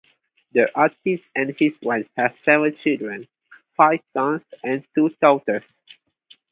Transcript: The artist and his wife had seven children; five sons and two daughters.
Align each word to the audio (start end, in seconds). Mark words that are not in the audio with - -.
The 0.53 0.67
artist 0.73 1.23
and 1.35 1.55
his 1.59 1.73
wife 1.79 2.09
had 2.17 2.33
seven 2.43 2.73
children; 2.73 3.27
five 3.77 3.99
sons 4.15 4.41
and 4.63 4.83
two 4.95 5.09
daughters. 5.21 5.61